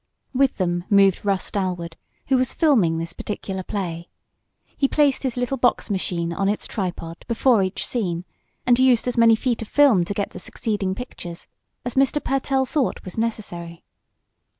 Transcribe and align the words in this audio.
With 0.33 0.57
them 0.57 0.83
moved 0.89 1.23
Russ 1.25 1.51
Dalwood, 1.51 1.95
who 2.29 2.35
was 2.35 2.55
"filming" 2.55 2.97
this 2.97 3.13
particular 3.13 3.61
play. 3.61 4.09
He 4.75 4.87
placed 4.87 5.21
his 5.21 5.37
little 5.37 5.57
box 5.57 5.91
machine, 5.91 6.33
on 6.33 6.49
its 6.49 6.65
tripod, 6.65 7.23
before 7.27 7.61
each 7.61 7.85
scene, 7.85 8.25
and 8.65 8.79
used 8.79 9.07
as 9.07 9.15
many 9.15 9.35
feet 9.35 9.61
of 9.61 9.67
film 9.67 10.03
to 10.05 10.15
get 10.15 10.31
the 10.31 10.39
succeeding 10.39 10.95
pictures 10.95 11.47
as 11.85 11.93
Mr. 11.93 12.19
Pertell 12.19 12.65
thought 12.65 13.05
was 13.05 13.15
necessary. 13.15 13.83